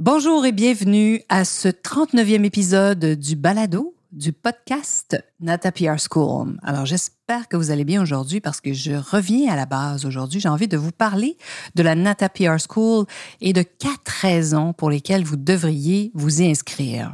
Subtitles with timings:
[0.00, 6.58] Bonjour et bienvenue à ce 39e épisode du balado du podcast Nata PR School.
[6.62, 10.40] Alors j'espère que vous allez bien aujourd'hui parce que je reviens à la base aujourd'hui.
[10.40, 11.36] J'ai envie de vous parler
[11.74, 13.04] de la Nata PR School
[13.42, 17.12] et de quatre raisons pour lesquelles vous devriez vous y inscrire.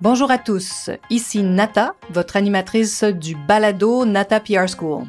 [0.00, 5.04] Bonjour à tous, ici Nata, votre animatrice du balado Nata PR School.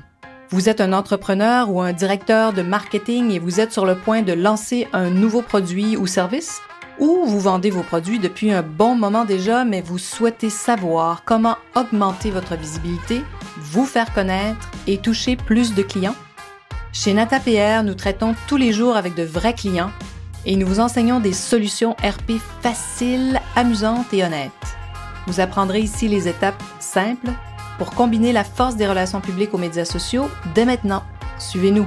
[0.52, 4.22] Vous êtes un entrepreneur ou un directeur de marketing et vous êtes sur le point
[4.22, 6.62] de lancer un nouveau produit ou service?
[7.00, 11.58] Ou vous vendez vos produits depuis un bon moment déjà, mais vous souhaitez savoir comment
[11.76, 13.24] augmenter votre visibilité,
[13.58, 16.16] vous faire connaître et toucher plus de clients?
[16.94, 19.92] Chez NataPR, nous traitons tous les jours avec de vrais clients
[20.46, 24.52] et nous vous enseignons des solutions RP faciles, amusantes et honnêtes.
[25.26, 27.32] Vous apprendrez ici les étapes simples
[27.78, 31.04] pour combiner la force des relations publiques aux médias sociaux dès maintenant.
[31.40, 31.86] Suivez-nous.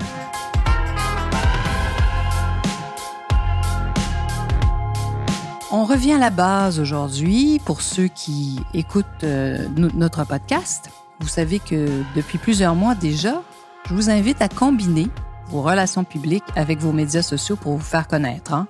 [5.71, 10.91] On revient à la base aujourd'hui pour ceux qui écoutent euh, notre podcast.
[11.21, 13.43] Vous savez que depuis plusieurs mois déjà,
[13.87, 15.09] je vous invite à combiner
[15.49, 18.55] vos relations publiques avec vos médias sociaux pour vous faire connaître.
[18.55, 18.67] Hein.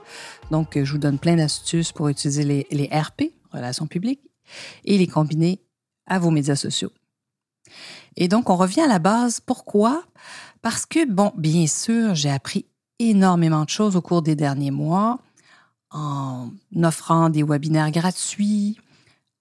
[0.50, 4.20] Donc, je vous donne plein d'astuces pour utiliser les, les RP, relations publiques,
[4.84, 5.61] et les combiner
[6.06, 6.91] à vos médias sociaux.
[8.16, 9.41] Et donc, on revient à la base.
[9.41, 10.02] Pourquoi?
[10.62, 12.66] Parce que, bon, bien sûr, j'ai appris
[12.98, 15.19] énormément de choses au cours des derniers mois
[15.91, 16.50] en
[16.83, 18.78] offrant des webinaires gratuits,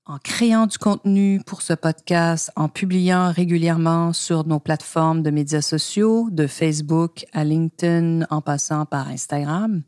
[0.05, 5.61] en créant du contenu pour ce podcast, en publiant régulièrement sur nos plateformes de médias
[5.61, 9.83] sociaux, de Facebook à LinkedIn, en passant par Instagram.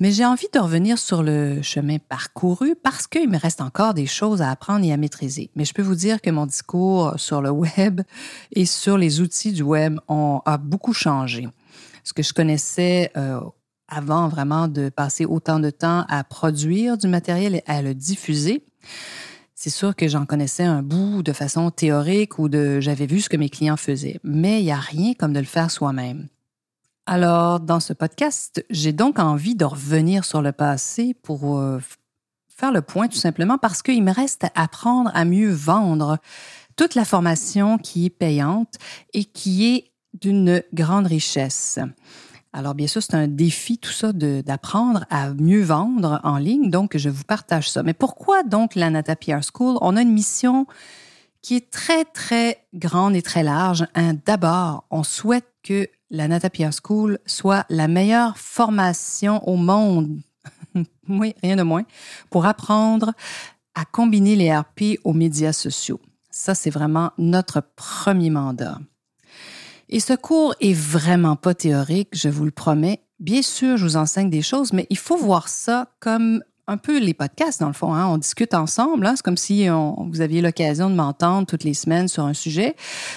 [0.00, 4.06] Mais j'ai envie de revenir sur le chemin parcouru parce qu'il me reste encore des
[4.06, 5.50] choses à apprendre et à maîtriser.
[5.54, 8.00] Mais je peux vous dire que mon discours sur le web
[8.52, 11.48] et sur les outils du web ont, a beaucoup changé.
[12.04, 13.40] Ce que je connaissais euh,
[13.88, 18.64] avant vraiment de passer autant de temps à produire du matériel et à le diffuser,
[19.54, 23.28] c'est sûr que j'en connaissais un bout de façon théorique ou de j'avais vu ce
[23.28, 26.26] que mes clients faisaient, mais il n'y a rien comme de le faire soi-même.
[27.06, 31.80] Alors, dans ce podcast, j'ai donc envie de revenir sur le passé pour euh,
[32.48, 36.18] faire le point tout simplement parce qu'il me reste à apprendre à mieux vendre
[36.76, 38.76] toute la formation qui est payante
[39.14, 41.80] et qui est d'une grande richesse.
[42.52, 46.70] Alors, bien sûr, c'est un défi, tout ça, d'apprendre à mieux vendre en ligne.
[46.70, 47.82] Donc, je vous partage ça.
[47.82, 49.76] Mais pourquoi donc la Nata PR School?
[49.80, 50.66] On a une mission
[51.40, 53.86] qui est très, très grande et très large.
[54.26, 60.20] D'abord, on souhaite que la Natapia School soit la meilleure formation au monde,
[61.08, 61.84] oui, rien de moins,
[62.30, 63.12] pour apprendre
[63.74, 66.00] à combiner les RP aux médias sociaux.
[66.30, 68.78] Ça, c'est vraiment notre premier mandat.
[69.88, 73.02] Et ce cours est vraiment pas théorique, je vous le promets.
[73.18, 76.98] Bien sûr, je vous enseigne des choses, mais il faut voir ça comme un peu
[76.98, 77.94] les podcasts, dans le fond.
[77.94, 78.06] Hein.
[78.06, 79.06] On discute ensemble.
[79.06, 79.14] Hein.
[79.16, 82.76] C'est comme si vous aviez l'occasion de m'entendre toutes les semaines sur un sujet.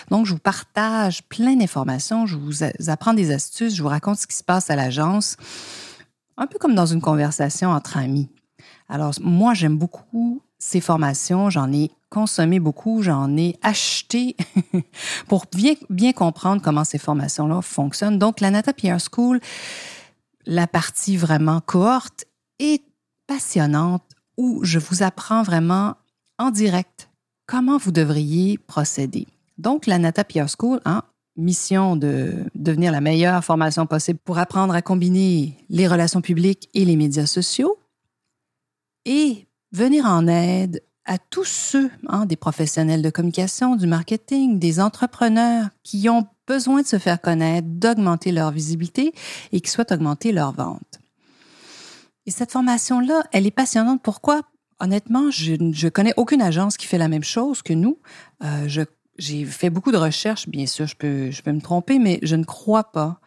[0.10, 2.26] Donc, je vous partage plein d'informations.
[2.26, 3.76] Je vous apprends des astuces.
[3.76, 5.38] Je vous raconte ce qui se passe à l'agence.
[6.38, 8.30] Un peu comme dans une conversation entre amis.
[8.90, 11.50] Alors, moi, j'aime beaucoup ces formations.
[11.50, 13.04] J'en ai consommé beaucoup.
[13.04, 14.36] J'en ai acheté
[15.28, 18.18] pour bien, bien comprendre comment ces formations-là fonctionnent.
[18.18, 19.40] Donc, la Nata Pierre School,
[20.46, 22.26] la partie vraiment cohorte
[22.60, 22.85] est
[23.28, 24.04] passionnante
[24.38, 25.96] où je vous apprends vraiment
[26.38, 27.10] en direct
[27.46, 29.28] comment vous devriez procéder.
[29.58, 31.04] Donc, la Nata PR School, hein,
[31.38, 36.86] mission de devenir la meilleure formation possible pour apprendre à combiner les relations publiques et
[36.86, 37.78] les médias sociaux
[39.06, 44.80] et venir en aide à tous ceux, hein, des professionnels de communication, du marketing, des
[44.80, 49.14] entrepreneurs qui ont besoin de se faire connaître, d'augmenter leur visibilité
[49.52, 51.00] et qui souhaitent augmenter leur vente.
[52.26, 54.02] Et cette formation-là, elle est passionnante.
[54.02, 54.42] Pourquoi?
[54.80, 58.00] Honnêtement, je ne connais aucune agence qui fait la même chose que nous.
[58.44, 58.68] Euh,
[59.18, 62.36] j'ai fait beaucoup de recherches, bien sûr, je peux, je peux me tromper, mais je
[62.36, 63.22] ne crois pas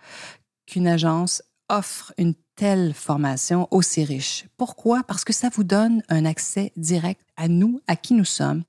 [0.67, 4.47] qu'une agence offre une telle formation aussi riche.
[4.57, 5.03] Pourquoi?
[5.05, 8.65] Parce que ça vous donne un accès direct à nous, à qui nous sommes,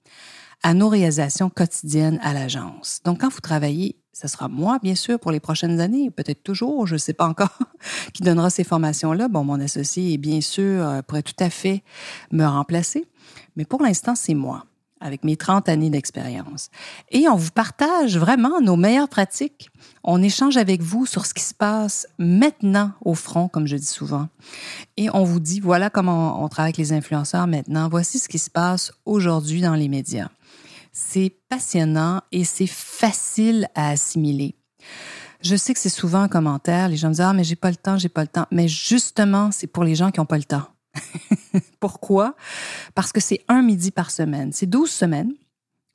[0.64, 3.02] à nos réalisations quotidiennes à l'agence.
[3.06, 6.86] Donc, quand vous travaillez ce sera moi, bien sûr, pour les prochaines années, peut-être toujours,
[6.86, 7.58] je ne sais pas encore,
[8.14, 9.30] qui donnera ces formations-là.
[9.30, 11.84] Bon, mon associé, bien sûr, euh, pourrait tout à fait
[12.32, 13.08] me remplacer,
[13.56, 14.66] mais pour l'instant, c'est moi,
[15.00, 16.70] avec mes 30 années d'expérience.
[17.12, 19.70] Et on vous partage vraiment nos meilleures pratiques.
[20.04, 23.86] On échange avec vous sur ce qui se passe maintenant au front, comme je dis
[23.86, 24.28] souvent.
[24.98, 27.88] Et on vous dit, voilà comment on travaille avec les influenceurs maintenant.
[27.88, 30.28] Voici ce qui se passe aujourd'hui dans les médias.
[30.92, 34.56] C'est passionnant et c'est facile à assimiler.
[35.42, 36.90] Je sais que c'est souvent un commentaire.
[36.90, 38.46] Les gens me disent Ah, mais j'ai pas le temps, j'ai pas le temps.
[38.52, 40.68] Mais justement, c'est pour les gens qui n'ont pas le temps.
[41.80, 42.36] Pourquoi?
[42.96, 44.52] Parce que c'est un midi par semaine.
[44.52, 45.34] C'est 12 semaines.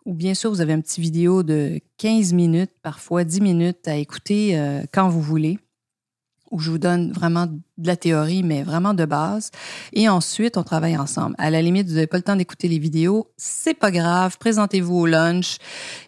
[0.06, 3.96] Ou bien sûr, vous avez un petit vidéo de 15 minutes, parfois 10 minutes à
[3.96, 5.58] écouter euh, quand vous voulez
[6.54, 9.50] où je vous donne vraiment de la théorie, mais vraiment de base.
[9.92, 11.34] Et ensuite, on travaille ensemble.
[11.36, 14.38] À la limite, vous n'avez pas le temps d'écouter les vidéos, c'est pas grave.
[14.38, 15.58] Présentez-vous au lunch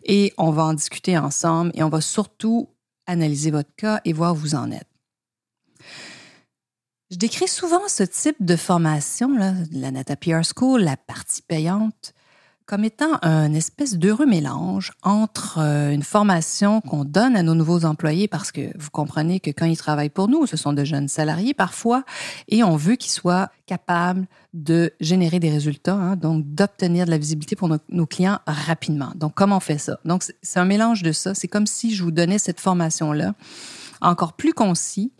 [0.04, 2.68] et on va en discuter ensemble et on va surtout
[3.06, 4.86] analyser votre cas et voir où vous en êtes.
[7.10, 9.36] Je décris souvent ce type de formation,
[9.72, 12.14] la Nata PR School, la partie payante,
[12.66, 17.84] comme étant un espèce d'heureux mélange entre euh, une formation qu'on donne à nos nouveaux
[17.84, 21.06] employés parce que vous comprenez que quand ils travaillent pour nous, ce sont de jeunes
[21.06, 22.04] salariés parfois,
[22.48, 27.18] et on veut qu'ils soient capables de générer des résultats, hein, donc d'obtenir de la
[27.18, 29.12] visibilité pour nos, clients rapidement.
[29.14, 30.00] Donc, comment on fait ça?
[30.04, 31.34] Donc, c'est un mélange de ça.
[31.34, 33.34] C'est comme si je vous donnais cette formation-là
[34.00, 35.12] encore plus concis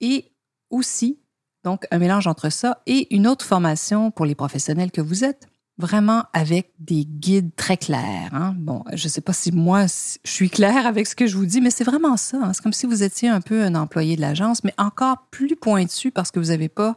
[0.00, 0.32] et
[0.70, 1.18] aussi,
[1.62, 5.48] donc, un mélange entre ça et une autre formation pour les professionnels que vous êtes
[5.78, 8.30] vraiment avec des guides très clairs.
[8.32, 8.54] Hein.
[8.56, 9.86] Bon, je ne sais pas si moi,
[10.24, 12.38] je suis claire avec ce que je vous dis, mais c'est vraiment ça.
[12.38, 12.52] Hein.
[12.52, 16.10] C'est comme si vous étiez un peu un employé de l'agence, mais encore plus pointu
[16.10, 16.96] parce que vous n'avez pas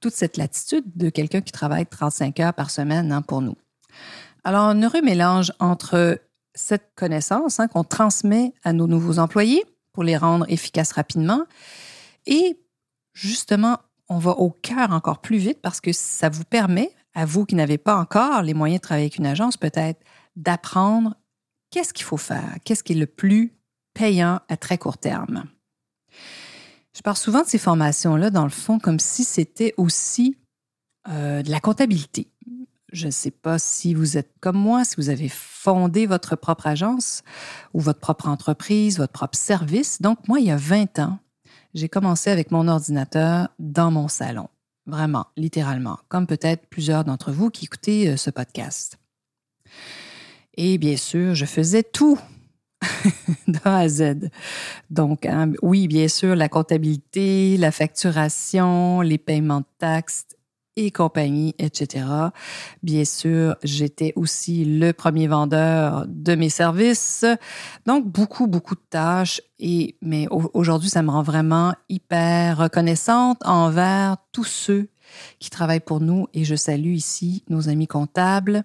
[0.00, 3.56] toute cette latitude de quelqu'un qui travaille 35 heures par semaine hein, pour nous.
[4.44, 6.20] Alors, un heureux mélange entre
[6.54, 11.44] cette connaissance qu'on transmet à nos nouveaux employés pour les rendre efficaces rapidement
[12.26, 12.58] et
[13.12, 13.78] justement,
[14.08, 17.56] on va au cœur encore plus vite parce que ça vous permet à vous qui
[17.56, 20.00] n'avez pas encore les moyens de travailler avec une agence, peut-être
[20.36, 21.16] d'apprendre
[21.72, 23.52] qu'est-ce qu'il faut faire, qu'est-ce qui est le plus
[23.92, 25.46] payant à très court terme.
[26.96, 30.36] Je parle souvent de ces formations-là, dans le fond, comme si c'était aussi
[31.08, 32.30] euh, de la comptabilité.
[32.92, 36.68] Je ne sais pas si vous êtes comme moi, si vous avez fondé votre propre
[36.68, 37.24] agence
[37.74, 40.00] ou votre propre entreprise, votre propre service.
[40.00, 41.18] Donc, moi, il y a 20 ans,
[41.74, 44.48] j'ai commencé avec mon ordinateur dans mon salon.
[44.88, 48.98] Vraiment, littéralement, comme peut-être plusieurs d'entre vous qui écoutez euh, ce podcast.
[50.56, 52.18] Et bien sûr, je faisais tout
[53.48, 54.30] de A à Z.
[54.88, 60.24] Donc, hein, oui, bien sûr, la comptabilité, la facturation, les paiements de taxes,
[60.78, 62.06] et compagnie, etc.
[62.84, 67.24] Bien sûr, j'étais aussi le premier vendeur de mes services.
[67.84, 69.42] Donc, beaucoup, beaucoup de tâches.
[69.58, 74.88] Et, mais aujourd'hui, ça me rend vraiment hyper reconnaissante envers tous ceux
[75.40, 76.28] qui travaillent pour nous.
[76.32, 78.62] Et je salue ici nos amis comptables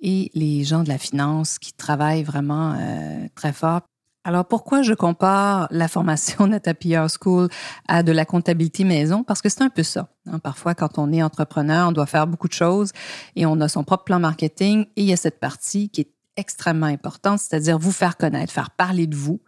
[0.00, 3.80] et les gens de la finance qui travaillent vraiment euh, très fort
[4.28, 7.48] alors, pourquoi je compare la formation Nata PR School
[7.88, 9.24] à de la comptabilité maison?
[9.24, 10.08] Parce que c'est un peu ça.
[10.26, 10.38] Hein.
[10.38, 12.92] Parfois, quand on est entrepreneur, on doit faire beaucoup de choses
[13.36, 16.12] et on a son propre plan marketing et il y a cette partie qui est
[16.36, 19.40] extrêmement importante, c'est-à-dire vous faire connaître, faire parler de vous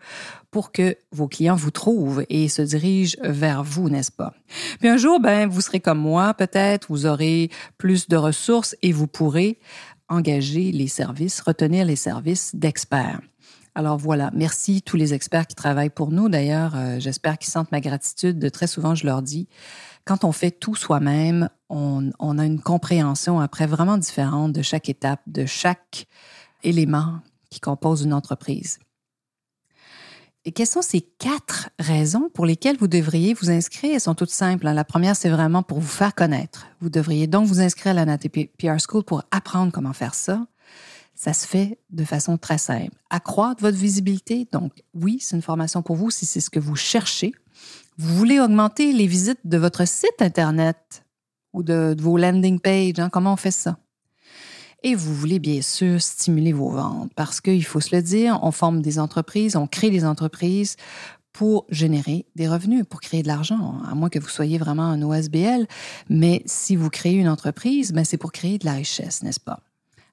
[0.51, 4.33] pour que vos clients vous trouvent et se dirigent vers vous, n'est-ce pas?
[4.79, 8.93] Puis un jour, ben, vous serez comme moi, peut-être, vous aurez plus de ressources et
[8.93, 9.59] vous pourrez
[10.09, 13.21] engager les services, retenir les services d'experts.
[13.75, 16.29] Alors voilà, merci tous les experts qui travaillent pour nous.
[16.29, 18.51] D'ailleurs, euh, j'espère qu'ils sentent ma gratitude.
[18.51, 19.49] Très souvent, je leur dis,
[20.05, 25.21] quand on fait tout soi-même, on, a une compréhension après vraiment différente de chaque étape,
[25.27, 26.07] de chaque
[26.65, 28.79] élément qui compose une entreprise.
[30.45, 33.95] Et quelles sont ces quatre raisons pour lesquelles vous devriez vous inscrire?
[33.95, 34.67] Elles sont toutes simples.
[34.67, 34.75] Hein.
[34.75, 36.67] La première, c'est vraiment pour vous faire connaître.
[36.81, 40.47] Vous devriez donc vous inscrire à la PR School pour apprendre comment faire ça.
[41.15, 42.97] Ça se fait de façon très simple.
[43.11, 46.77] Accroître votre visibilité, donc oui, c'est une formation pour vous si c'est ce que vous
[46.77, 47.33] cherchez.
[47.99, 51.05] Vous voulez augmenter les visites de votre site Internet
[51.53, 52.99] ou de, vos landing pages.
[52.99, 53.11] Hein?
[53.11, 53.79] Comment on fait ça?
[54.83, 58.51] Et vous voulez bien sûr stimuler vos ventes parce qu'il faut se le dire, on
[58.51, 60.77] forme des entreprises, on crée des entreprises
[61.33, 65.03] pour générer des revenus, pour créer de l'argent, à moins que vous soyez vraiment un
[65.03, 65.67] OSBL.
[66.09, 69.61] Mais si vous créez une entreprise, ben c'est pour créer de la richesse, n'est-ce pas?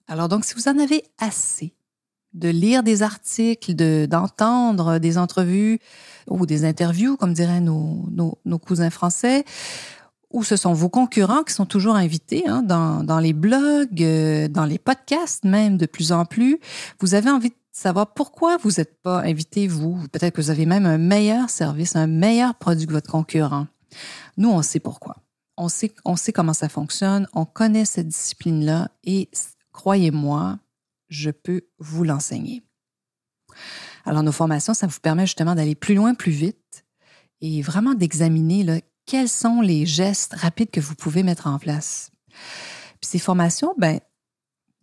[0.08, 1.74] Alors donc, si vous en avez assez
[2.34, 3.74] de lire des articles,
[4.08, 5.80] d'entendre des entrevues
[6.30, 9.44] ou des interviews, comme diraient nos, cousins français,
[10.32, 14.48] ou ce sont vos concurrents qui sont toujours invités hein, dans, dans, les blogs, euh,
[14.50, 16.60] dans les podcasts même de plus en plus.
[17.00, 19.98] Vous avez envie de savoir pourquoi vous n'êtes pas invité, vous.
[20.12, 23.68] Peut-être que vous avez même un meilleur service, un meilleur produit que votre concurrent.
[24.36, 25.16] Nous, on sait pourquoi.
[25.56, 29.30] On sait, on sait comment ça fonctionne, on connaît cette discipline-là et
[29.78, 30.58] croyez-moi,
[31.08, 32.64] je peux vous l'enseigner.
[34.06, 36.84] Alors, nos formations, ça vous permet justement d'aller plus loin, plus vite
[37.42, 42.10] et vraiment d'examiner quels sont les gestes rapides que vous pouvez mettre en place.
[43.00, 44.00] Puis ces formations, ben,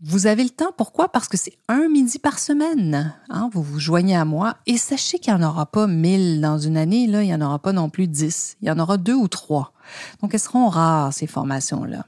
[0.00, 1.10] Vous avez le temps, pourquoi?
[1.10, 3.16] Parce que c'est un midi par semaine.
[3.30, 3.50] Hein?
[3.52, 6.76] Vous vous joignez à moi et sachez qu'il n'y en aura pas mille dans une
[6.76, 8.56] année, il n'y en aura pas non plus dix.
[8.60, 9.72] Il y en aura deux ou trois.
[10.20, 12.06] Donc, elles seront rares, ces formations-là.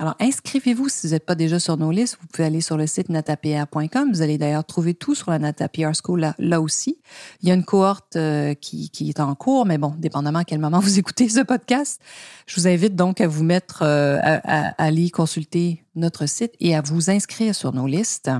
[0.00, 2.18] Alors, inscrivez-vous si vous n'êtes pas déjà sur nos listes.
[2.20, 4.12] Vous pouvez aller sur le site natapr.com.
[4.12, 7.00] Vous allez d'ailleurs trouver tout sur la Natapr School là, aussi.
[7.42, 10.60] Il y a une cohorte euh, qui, est en cours, mais bon, dépendamment à quel
[10.60, 12.00] moment vous écoutez ce podcast,
[12.46, 16.80] je vous invite donc à vous mettre, euh, à, aller consulter notre site et à
[16.80, 18.30] vous inscrire sur nos listes.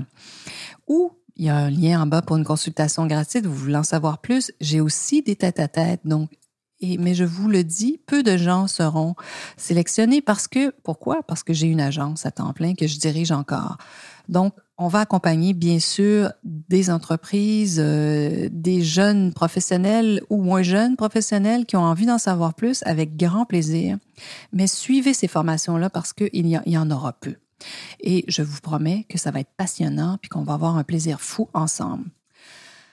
[0.87, 3.45] Ou il y a un lien en bas pour une consultation gratuite.
[3.45, 4.51] Vous voulez en savoir plus?
[4.61, 6.29] J'ai aussi des tête-à-tête, donc
[6.81, 9.15] et, mais je vous le dis, peu de gens seront
[9.57, 11.23] sélectionnés parce que, pourquoi?
[11.23, 13.77] Parce que j'ai une agence à temps plein que je dirige encore.
[14.29, 20.95] Donc, on va accompagner, bien sûr, des entreprises, euh, des jeunes professionnels ou moins jeunes
[20.95, 23.97] professionnels qui ont envie d'en savoir plus avec grand plaisir.
[24.53, 27.35] Mais suivez ces formations-là parce qu'il y, y en aura peu.
[27.99, 31.19] Et je vous promets que ça va être passionnant puis qu'on va avoir un plaisir
[31.19, 32.05] fou ensemble.